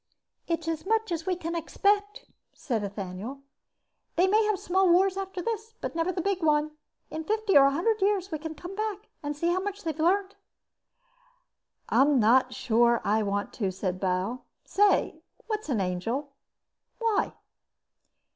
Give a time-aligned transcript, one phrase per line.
[0.47, 3.41] "It's as much as we can expect," said Ethaniel.
[4.15, 6.71] "They may have small wars after this, but never the big one.
[7.11, 9.99] In fifty or a hundred years we can come back and see how much they've
[9.99, 10.35] learned."
[11.89, 14.43] "I'm not sure I want to," said Bal.
[14.65, 16.33] "Say, what's an angel?"
[16.97, 17.33] "Why?"